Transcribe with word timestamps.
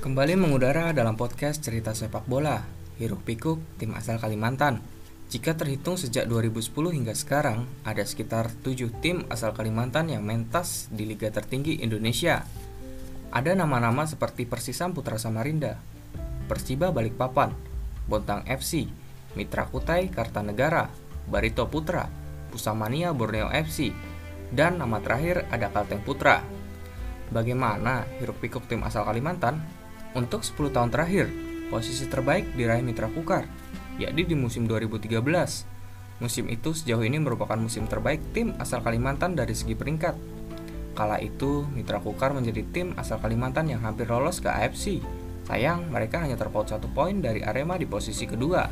Kembali 0.00 0.32
mengudara 0.32 0.96
dalam 0.96 1.12
podcast 1.12 1.60
cerita 1.60 1.92
sepak 1.92 2.24
bola, 2.24 2.64
Hiruk 2.96 3.20
Pikuk, 3.20 3.60
tim 3.76 3.92
asal 3.92 4.16
Kalimantan. 4.16 4.80
Jika 5.28 5.52
terhitung 5.52 6.00
sejak 6.00 6.24
2010 6.24 6.72
hingga 6.96 7.12
sekarang, 7.12 7.68
ada 7.84 8.00
sekitar 8.00 8.48
7 8.64 8.88
tim 9.04 9.28
asal 9.28 9.52
Kalimantan 9.52 10.08
yang 10.08 10.24
mentas 10.24 10.88
di 10.88 11.04
liga 11.04 11.28
tertinggi 11.28 11.84
Indonesia. 11.84 12.48
Ada 13.28 13.52
nama-nama 13.52 14.08
seperti 14.08 14.48
Persisam 14.48 14.96
Putra 14.96 15.20
Samarinda, 15.20 15.76
Persiba 16.48 16.88
Balikpapan, 16.96 17.52
Bontang 18.08 18.48
FC, 18.48 18.88
Mitra 19.36 19.68
Kutai 19.68 20.08
Kartanegara, 20.08 20.88
Barito 21.28 21.68
Putra, 21.68 22.08
Pusamania 22.48 23.12
Borneo 23.12 23.52
FC, 23.52 23.92
dan 24.48 24.80
nama 24.80 24.96
terakhir 25.04 25.44
ada 25.52 25.68
Kalteng 25.68 26.00
Putra. 26.00 26.40
Bagaimana 27.28 28.08
hiruk 28.16 28.40
pikuk 28.40 28.64
tim 28.64 28.80
asal 28.80 29.04
Kalimantan? 29.04 29.79
Untuk 30.10 30.42
10 30.42 30.74
tahun 30.74 30.90
terakhir, 30.90 31.30
posisi 31.70 32.10
terbaik 32.10 32.58
diraih 32.58 32.82
Mitra 32.82 33.06
Kukar, 33.06 33.46
yakni 33.94 34.26
di 34.26 34.34
musim 34.34 34.66
2013. 34.66 35.22
Musim 36.18 36.50
itu 36.50 36.74
sejauh 36.74 37.06
ini 37.06 37.16
merupakan 37.22 37.56
musim 37.56 37.86
terbaik 37.86 38.20
tim 38.34 38.52
asal 38.58 38.82
Kalimantan 38.82 39.38
dari 39.38 39.54
segi 39.54 39.78
peringkat. 39.78 40.18
Kala 40.98 41.22
itu, 41.22 41.64
Mitra 41.70 42.02
Kukar 42.02 42.34
menjadi 42.34 42.66
tim 42.74 42.92
asal 42.98 43.22
Kalimantan 43.22 43.70
yang 43.70 43.80
hampir 43.86 44.10
lolos 44.10 44.42
ke 44.42 44.50
AFC. 44.50 45.00
Sayang, 45.46 45.88
mereka 45.88 46.20
hanya 46.20 46.34
terpaut 46.34 46.66
satu 46.66 46.90
poin 46.90 47.22
dari 47.22 47.40
Arema 47.46 47.78
di 47.78 47.86
posisi 47.86 48.26
kedua. 48.26 48.66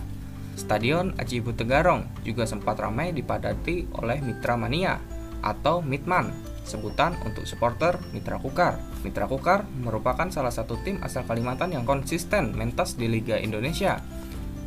Stadion 0.59 1.15
Aji 1.15 1.39
Tegarong 1.39 2.27
juga 2.27 2.43
sempat 2.43 2.83
ramai 2.83 3.15
dipadati 3.15 3.87
oleh 3.95 4.19
Mitra 4.19 4.59
Mania 4.59 4.99
atau 5.39 5.79
Mitman, 5.79 6.35
sebutan 6.69 7.17
untuk 7.25 7.49
supporter 7.49 7.97
Mitra 8.13 8.37
Kukar. 8.37 8.79
Mitra 9.03 9.25
Kukar 9.25 9.65
merupakan 9.81 10.29
salah 10.29 10.53
satu 10.53 10.77
tim 10.85 11.01
asal 11.01 11.25
Kalimantan 11.25 11.73
yang 11.73 11.89
konsisten 11.89 12.53
mentas 12.53 13.01
di 13.01 13.09
Liga 13.09 13.41
Indonesia. 13.41 13.99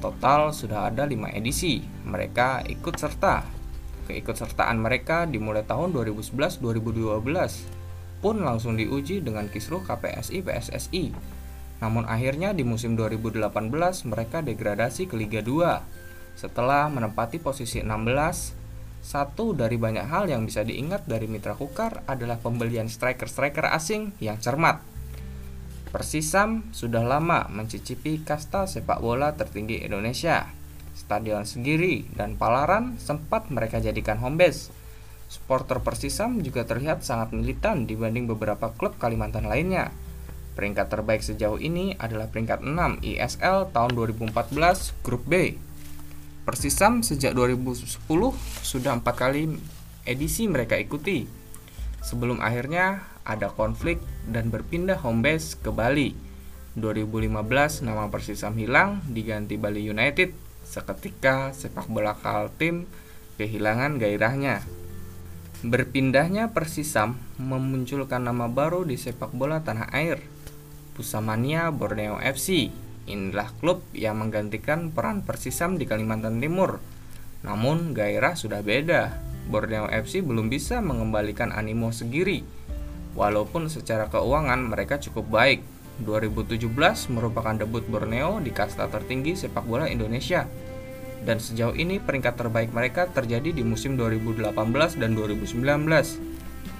Total 0.02 0.50
sudah 0.50 0.90
ada 0.90 1.06
5 1.06 1.38
edisi. 1.38 1.86
Mereka 1.86 2.66
ikut 2.66 2.98
serta. 2.98 3.46
Keikutsertaan 4.10 4.82
mereka 4.82 5.30
dimulai 5.30 5.62
tahun 5.62 5.94
2011-2012 5.94 7.22
pun 8.20 8.38
langsung 8.42 8.76
diuji 8.76 9.22
dengan 9.22 9.46
kisruh 9.50 9.86
KPSI 9.86 10.42
PSSI 10.42 11.06
namun 11.82 12.06
akhirnya 12.06 12.54
di 12.54 12.62
musim 12.62 12.94
2018 12.94 13.50
mereka 14.06 14.46
degradasi 14.46 15.10
ke 15.10 15.18
Liga 15.18 15.42
2. 15.42 16.38
Setelah 16.38 16.88
menempati 16.94 17.42
posisi 17.42 17.82
16, 17.82 18.61
satu 19.02 19.58
dari 19.58 19.82
banyak 19.82 20.06
hal 20.06 20.30
yang 20.30 20.46
bisa 20.46 20.62
diingat 20.62 21.10
dari 21.10 21.26
Mitra 21.26 21.58
Kukar 21.58 22.06
adalah 22.06 22.38
pembelian 22.38 22.86
striker-striker 22.86 23.66
asing 23.74 24.14
yang 24.22 24.38
cermat. 24.38 24.78
Persisam 25.92 26.72
sudah 26.72 27.04
lama 27.04 27.52
mencicipi 27.52 28.24
kasta 28.24 28.70
sepak 28.70 29.04
bola 29.04 29.36
tertinggi 29.36 29.84
Indonesia. 29.84 30.48
Stadion 30.96 31.44
Segiri 31.44 32.08
dan 32.16 32.40
Palaran 32.40 32.96
sempat 33.02 33.52
mereka 33.52 33.82
jadikan 33.84 34.22
home 34.22 34.40
base. 34.40 34.72
Supporter 35.28 35.82
Persisam 35.82 36.40
juga 36.40 36.64
terlihat 36.64 37.04
sangat 37.04 37.36
militan 37.36 37.90
dibanding 37.90 38.30
beberapa 38.30 38.72
klub 38.72 38.96
Kalimantan 39.02 39.50
lainnya. 39.50 39.92
Peringkat 40.56 40.92
terbaik 40.92 41.24
sejauh 41.24 41.58
ini 41.58 41.96
adalah 41.96 42.28
peringkat 42.28 42.64
6 42.64 43.02
ISL 43.02 43.72
tahun 43.72 43.92
2014 43.96 44.36
Grup 45.04 45.24
B. 45.26 45.56
Persisam 46.42 47.06
sejak 47.06 47.38
2010 47.38 48.02
sudah 48.66 48.98
empat 48.98 49.14
kali 49.14 49.62
edisi 50.10 50.50
mereka 50.50 50.74
ikuti. 50.74 51.30
Sebelum 52.02 52.42
akhirnya 52.42 53.06
ada 53.22 53.54
konflik 53.54 54.02
dan 54.26 54.50
berpindah 54.50 54.98
home 55.06 55.22
base 55.22 55.54
ke 55.54 55.70
Bali. 55.70 56.18
2015 56.74 57.86
nama 57.86 58.10
Persisam 58.10 58.58
hilang 58.58 59.06
diganti 59.06 59.62
Bali 59.62 59.86
United. 59.86 60.34
Seketika 60.66 61.54
sepak 61.54 61.86
bola 61.86 62.18
Kaltim 62.18 62.90
kehilangan 63.38 64.02
gairahnya. 64.02 64.66
Berpindahnya 65.62 66.50
Persisam 66.58 67.22
memunculkan 67.38 68.26
nama 68.26 68.50
baru 68.50 68.82
di 68.82 68.98
sepak 68.98 69.30
bola 69.30 69.62
tanah 69.62 69.94
air 69.94 70.18
Pusamania 70.98 71.70
Borneo 71.70 72.18
FC. 72.18 72.74
Inilah 73.12 73.52
klub 73.60 73.84
yang 73.92 74.24
menggantikan 74.24 74.96
peran 74.96 75.28
Persisam 75.28 75.76
di 75.76 75.84
Kalimantan 75.84 76.40
Timur. 76.40 76.80
Namun 77.44 77.92
gairah 77.92 78.40
sudah 78.40 78.64
beda. 78.64 79.20
Borneo 79.52 79.92
FC 79.92 80.24
belum 80.24 80.48
bisa 80.48 80.80
mengembalikan 80.80 81.52
animo 81.52 81.92
segiri. 81.92 82.40
Walaupun 83.12 83.68
secara 83.68 84.08
keuangan 84.08 84.64
mereka 84.64 84.96
cukup 85.04 85.28
baik. 85.28 85.60
2017 86.08 86.72
merupakan 87.12 87.52
debut 87.52 87.84
Borneo 87.84 88.40
di 88.40 88.56
kasta 88.56 88.88
tertinggi 88.88 89.36
sepak 89.36 89.68
bola 89.68 89.92
Indonesia. 89.92 90.48
Dan 91.22 91.44
sejauh 91.44 91.76
ini 91.76 92.00
peringkat 92.00 92.40
terbaik 92.40 92.72
mereka 92.72 93.12
terjadi 93.12 93.52
di 93.52 93.62
musim 93.62 94.00
2018 94.00 94.56
dan 94.98 95.14
2019, 95.14 95.60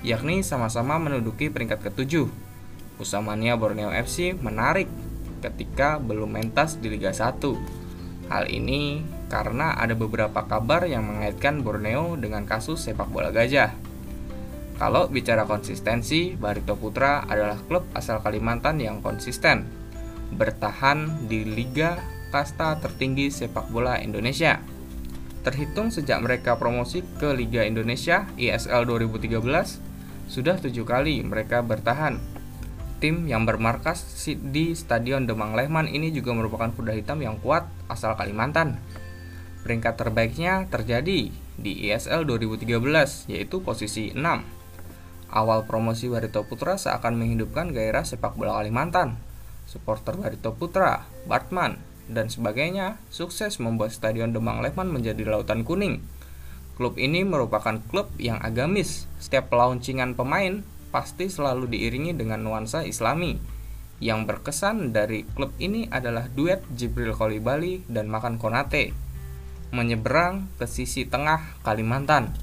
yakni 0.02 0.42
sama-sama 0.42 0.98
menduduki 0.98 1.52
peringkat 1.54 1.92
ketujuh 1.92 2.26
Usamania 2.98 3.58
Borneo 3.58 3.90
FC 3.90 4.38
menarik 4.38 4.86
ketika 5.42 5.98
belum 5.98 6.38
mentas 6.38 6.78
di 6.78 6.94
Liga 6.94 7.12
1. 7.12 7.42
Hal 8.32 8.48
ini 8.48 9.04
karena 9.28 9.76
ada 9.76 9.92
beberapa 9.98 10.48
kabar 10.48 10.88
yang 10.88 11.04
mengaitkan 11.04 11.66
Borneo 11.66 12.16
dengan 12.16 12.48
kasus 12.48 12.88
sepak 12.88 13.12
bola 13.12 13.34
gajah. 13.34 13.76
Kalau 14.80 15.12
bicara 15.12 15.44
konsistensi, 15.44 16.34
Barito 16.34 16.74
Putra 16.80 17.28
adalah 17.28 17.60
klub 17.68 17.86
asal 17.94 18.24
Kalimantan 18.24 18.82
yang 18.82 19.04
konsisten, 19.04 19.68
bertahan 20.34 21.28
di 21.28 21.44
Liga 21.44 22.00
Kasta 22.32 22.80
tertinggi 22.80 23.28
sepak 23.28 23.68
bola 23.70 24.00
Indonesia. 24.00 24.64
Terhitung 25.44 25.92
sejak 25.92 26.24
mereka 26.24 26.56
promosi 26.56 27.04
ke 27.20 27.36
Liga 27.36 27.68
Indonesia 27.68 28.26
ISL 28.40 28.88
2013, 28.88 30.32
sudah 30.32 30.56
tujuh 30.56 30.88
kali 30.88 31.28
mereka 31.28 31.60
bertahan 31.60 32.31
Tim 33.02 33.26
yang 33.26 33.50
bermarkas 33.50 34.06
di 34.54 34.78
Stadion 34.78 35.26
Demang 35.26 35.58
Lehman 35.58 35.90
ini 35.90 36.14
juga 36.14 36.38
merupakan 36.38 36.70
kuda 36.70 36.94
hitam 36.94 37.18
yang 37.26 37.42
kuat 37.42 37.66
asal 37.90 38.14
Kalimantan. 38.14 38.78
Peringkat 39.66 39.98
terbaiknya 39.98 40.70
terjadi 40.70 41.34
di 41.34 41.72
ISL 41.90 42.30
2013 42.30 42.70
yaitu 43.26 43.66
posisi 43.66 44.14
6. 44.14 44.22
Awal 45.34 45.66
promosi 45.66 46.14
Barito 46.14 46.46
Putra 46.46 46.78
seakan 46.78 47.18
menghidupkan 47.18 47.74
gairah 47.74 48.06
sepak 48.06 48.38
bola 48.38 48.62
Kalimantan. 48.62 49.18
Supporter 49.66 50.22
Barito 50.22 50.54
Putra, 50.54 51.10
Bartman, 51.26 51.82
dan 52.06 52.30
sebagainya 52.30 53.02
sukses 53.10 53.58
membuat 53.58 53.98
Stadion 53.98 54.30
Demang 54.30 54.62
Lehman 54.62 54.94
menjadi 54.94 55.26
lautan 55.26 55.66
kuning. 55.66 56.06
Klub 56.78 57.02
ini 57.02 57.26
merupakan 57.26 57.82
klub 57.90 58.14
yang 58.22 58.38
agamis. 58.46 59.10
Setiap 59.18 59.50
launcingan 59.50 60.14
pemain 60.14 60.62
pasti 60.92 61.32
selalu 61.32 61.72
diiringi 61.72 62.14
dengan 62.14 62.44
nuansa 62.44 62.84
islami. 62.84 63.40
Yang 64.04 64.20
berkesan 64.28 64.92
dari 64.92 65.24
klub 65.24 65.56
ini 65.58 65.88
adalah 65.88 66.28
duet 66.28 66.62
Jibril 66.76 67.16
Kolibali 67.16 67.82
dan 67.88 68.12
Makan 68.12 68.38
Konate. 68.38 68.92
Menyeberang 69.72 70.52
ke 70.60 70.68
sisi 70.68 71.08
tengah 71.08 71.58
Kalimantan. 71.64 72.36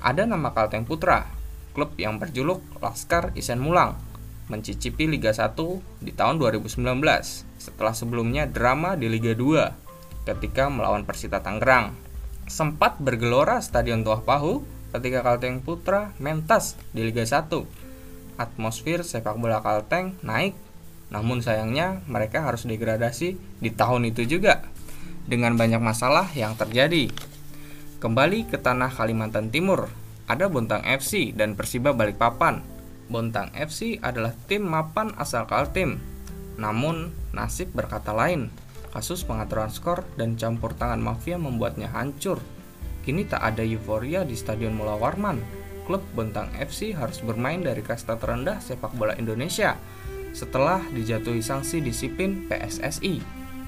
Ada 0.00 0.24
nama 0.24 0.50
Kalteng 0.56 0.88
Putra, 0.88 1.28
klub 1.76 1.92
yang 2.00 2.16
berjuluk 2.16 2.64
Laskar 2.80 3.30
Isen 3.36 3.60
Mulang, 3.60 4.00
mencicipi 4.48 5.06
Liga 5.06 5.30
1 5.30 5.52
di 6.00 6.10
tahun 6.16 6.40
2019 6.40 6.80
setelah 7.60 7.94
sebelumnya 7.94 8.50
drama 8.50 8.98
di 8.98 9.06
Liga 9.06 9.36
2 9.36 10.26
ketika 10.26 10.70
melawan 10.70 11.02
Persita 11.02 11.42
Tangerang. 11.42 11.94
Sempat 12.46 12.98
bergelora 12.98 13.62
Stadion 13.62 14.02
Tuah 14.02 14.22
Pahu 14.22 14.62
ketika 14.94 15.24
Kalteng 15.24 15.62
Putra 15.62 16.14
mentas 16.22 16.78
di 16.94 17.06
Liga 17.06 17.24
1 17.26 17.81
atmosfer 18.42 19.06
sepak 19.06 19.38
bola 19.38 19.62
Kalteng 19.62 20.18
naik. 20.26 20.58
Namun 21.14 21.44
sayangnya 21.44 22.00
mereka 22.08 22.42
harus 22.42 22.66
degradasi 22.66 23.36
di 23.60 23.70
tahun 23.70 24.10
itu 24.10 24.24
juga 24.26 24.64
dengan 25.26 25.54
banyak 25.54 25.78
masalah 25.78 26.26
yang 26.34 26.58
terjadi. 26.58 27.12
Kembali 28.02 28.50
ke 28.50 28.58
tanah 28.58 28.90
Kalimantan 28.90 29.54
Timur, 29.54 29.86
ada 30.26 30.50
Bontang 30.50 30.82
FC 30.82 31.30
dan 31.30 31.54
Persiba 31.54 31.94
Balikpapan. 31.94 32.64
Bontang 33.06 33.54
FC 33.54 34.02
adalah 34.02 34.34
tim 34.50 34.66
mapan 34.66 35.14
asal 35.14 35.46
Kaltim. 35.46 36.02
Namun, 36.58 37.14
nasib 37.30 37.70
berkata 37.70 38.10
lain. 38.10 38.50
Kasus 38.90 39.24
pengaturan 39.24 39.70
skor 39.70 40.04
dan 40.18 40.34
campur 40.34 40.74
tangan 40.74 41.00
mafia 41.00 41.38
membuatnya 41.38 41.88
hancur. 41.94 42.42
Kini 43.06 43.24
tak 43.24 43.40
ada 43.40 43.62
euforia 43.64 44.26
di 44.26 44.36
Stadion 44.36 44.74
Mula 44.76 44.98
Warman 44.98 45.61
klub 45.84 46.02
Bontang 46.14 46.50
FC 46.56 46.94
harus 46.94 47.18
bermain 47.22 47.58
dari 47.58 47.82
kasta 47.82 48.18
terendah 48.18 48.62
sepak 48.62 48.94
bola 48.94 49.14
Indonesia 49.18 49.76
setelah 50.32 50.80
dijatuhi 50.90 51.44
sanksi 51.44 51.84
disiplin 51.84 52.48
PSSI 52.48 53.20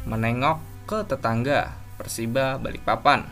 menengok 0.08 0.61
ke 0.84 1.05
tetangga 1.05 1.76
Persiba 1.96 2.61
Balikpapan. 2.61 3.25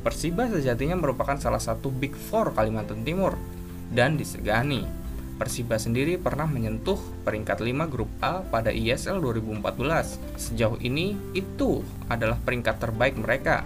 Persiba 0.00 0.48
sejatinya 0.48 0.96
merupakan 0.96 1.36
salah 1.36 1.60
satu 1.60 1.92
Big 1.92 2.16
Four 2.16 2.56
Kalimantan 2.56 3.04
Timur 3.04 3.36
dan 3.92 4.16
disegani. 4.16 4.88
Persiba 5.36 5.80
sendiri 5.80 6.20
pernah 6.20 6.44
menyentuh 6.44 7.00
peringkat 7.24 7.64
5 7.64 7.92
grup 7.92 8.08
A 8.20 8.44
pada 8.44 8.68
ISL 8.68 9.20
2014. 9.24 10.20
Sejauh 10.36 10.76
ini 10.84 11.16
itu 11.32 11.80
adalah 12.12 12.36
peringkat 12.40 12.76
terbaik 12.76 13.16
mereka. 13.16 13.64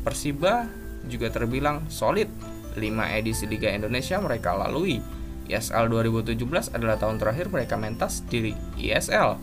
Persiba 0.00 0.68
juga 1.08 1.28
terbilang 1.28 1.84
solid. 1.92 2.28
5 2.74 3.16
edisi 3.16 3.46
Liga 3.46 3.70
Indonesia 3.70 4.18
mereka 4.18 4.54
lalui. 4.54 4.98
ISL 5.46 5.88
2017 5.92 6.74
adalah 6.74 6.96
tahun 6.96 7.20
terakhir 7.20 7.52
mereka 7.52 7.78
mentas 7.78 8.24
di 8.26 8.56
ISL. 8.80 9.36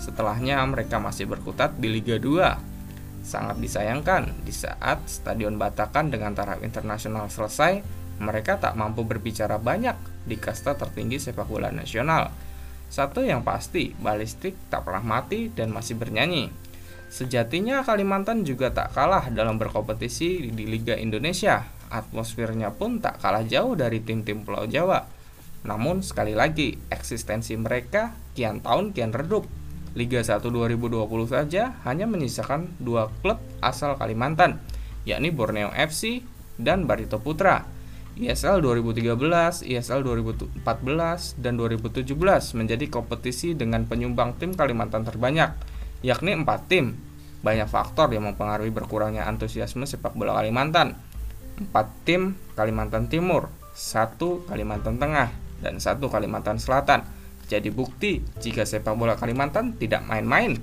Setelahnya 0.00 0.58
mereka 0.66 0.98
masih 0.98 1.30
berkutat 1.30 1.78
di 1.78 1.88
Liga 1.92 2.18
2. 2.18 3.22
Sangat 3.22 3.62
disayangkan 3.62 4.42
di 4.42 4.50
saat 4.50 5.06
Stadion 5.06 5.54
Batakan 5.54 6.10
dengan 6.10 6.34
taraf 6.34 6.58
internasional 6.66 7.30
selesai, 7.30 7.84
mereka 8.18 8.58
tak 8.58 8.74
mampu 8.74 9.06
berbicara 9.06 9.62
banyak 9.62 9.94
di 10.26 10.34
kasta 10.38 10.74
tertinggi 10.74 11.22
sepak 11.22 11.46
bola 11.46 11.70
nasional. 11.70 12.34
Satu 12.92 13.24
yang 13.24 13.40
pasti, 13.40 13.94
balistik 13.96 14.58
tak 14.68 14.84
pernah 14.84 15.00
mati 15.00 15.48
dan 15.48 15.72
masih 15.72 15.96
bernyanyi. 15.96 16.52
Sejatinya 17.12 17.84
Kalimantan 17.84 18.40
juga 18.40 18.72
tak 18.72 18.96
kalah 18.96 19.28
dalam 19.28 19.60
berkompetisi 19.60 20.48
di 20.48 20.64
Liga 20.64 20.96
Indonesia. 20.96 21.81
Atmosfernya 21.92 22.72
pun 22.72 23.04
tak 23.04 23.20
kalah 23.20 23.44
jauh 23.44 23.76
dari 23.76 24.00
tim-tim 24.00 24.48
Pulau 24.48 24.64
Jawa. 24.64 25.04
Namun 25.68 26.00
sekali 26.00 26.32
lagi, 26.32 26.80
eksistensi 26.88 27.54
mereka 27.54 28.16
kian 28.32 28.64
tahun 28.64 28.96
kian 28.96 29.12
redup. 29.12 29.44
Liga 29.92 30.24
1 30.24 30.40
2020 30.40 31.04
saja 31.28 31.76
hanya 31.84 32.08
menyisakan 32.08 32.80
dua 32.80 33.12
klub 33.20 33.36
asal 33.60 34.00
Kalimantan, 34.00 34.56
yakni 35.04 35.28
Borneo 35.28 35.68
FC 35.76 36.24
dan 36.56 36.88
Barito 36.88 37.20
Putra. 37.20 37.68
ISL 38.12 38.60
2013, 38.60 39.64
ISL 39.64 40.00
2014, 40.04 40.60
dan 41.40 41.56
2017 41.56 42.12
menjadi 42.52 42.84
kompetisi 42.92 43.56
dengan 43.56 43.88
penyumbang 43.88 44.36
tim 44.36 44.52
Kalimantan 44.52 45.04
terbanyak, 45.04 45.52
yakni 46.04 46.36
4 46.36 46.44
tim. 46.68 46.96
Banyak 47.40 47.68
faktor 47.72 48.12
yang 48.12 48.28
mempengaruhi 48.28 48.68
berkurangnya 48.68 49.24
antusiasme 49.28 49.88
sepak 49.88 50.12
bola 50.12 50.36
Kalimantan. 50.40 51.11
4 51.58 52.06
tim 52.06 52.38
Kalimantan 52.56 53.10
Timur, 53.12 53.52
1 53.74 54.16
Kalimantan 54.48 54.96
Tengah, 54.96 55.28
dan 55.60 55.80
1 55.80 56.00
Kalimantan 56.00 56.56
Selatan. 56.56 57.04
Jadi 57.50 57.68
bukti 57.68 58.24
jika 58.40 58.64
sepak 58.64 58.96
bola 58.96 59.18
Kalimantan 59.18 59.76
tidak 59.76 60.06
main-main. 60.08 60.56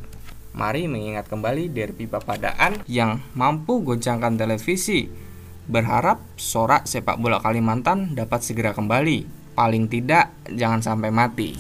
Mari 0.58 0.90
mengingat 0.90 1.30
kembali 1.30 1.70
derby 1.70 2.10
papadaan 2.10 2.82
yang 2.90 3.22
mampu 3.38 3.86
goncangkan 3.86 4.34
televisi 4.34 5.30
Berharap 5.70 6.18
sorak 6.34 6.90
sepak 6.90 7.22
bola 7.22 7.38
Kalimantan 7.38 8.18
dapat 8.18 8.42
segera 8.42 8.74
kembali. 8.74 9.30
Paling 9.54 9.86
tidak, 9.86 10.34
jangan 10.50 10.82
sampai 10.82 11.14
mati. 11.14 11.54